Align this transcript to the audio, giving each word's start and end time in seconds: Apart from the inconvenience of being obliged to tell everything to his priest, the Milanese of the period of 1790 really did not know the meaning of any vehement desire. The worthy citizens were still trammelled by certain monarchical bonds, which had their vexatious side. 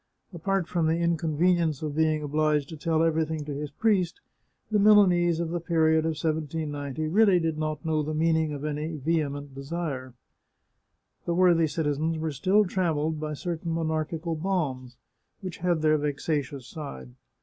Apart 0.33 0.67
from 0.67 0.87
the 0.87 0.97
inconvenience 0.97 1.83
of 1.83 1.95
being 1.95 2.23
obliged 2.23 2.69
to 2.69 2.75
tell 2.75 3.03
everything 3.03 3.45
to 3.45 3.53
his 3.53 3.69
priest, 3.69 4.19
the 4.71 4.79
Milanese 4.79 5.39
of 5.39 5.49
the 5.51 5.59
period 5.59 6.05
of 6.05 6.17
1790 6.19 7.07
really 7.07 7.39
did 7.39 7.59
not 7.59 7.85
know 7.85 8.01
the 8.01 8.15
meaning 8.15 8.51
of 8.51 8.65
any 8.65 8.95
vehement 8.97 9.53
desire. 9.53 10.15
The 11.25 11.35
worthy 11.35 11.67
citizens 11.67 12.17
were 12.17 12.31
still 12.31 12.65
trammelled 12.65 13.19
by 13.19 13.33
certain 13.35 13.71
monarchical 13.73 14.33
bonds, 14.35 14.97
which 15.41 15.57
had 15.57 15.83
their 15.83 15.99
vexatious 15.99 16.65
side. 16.65 17.09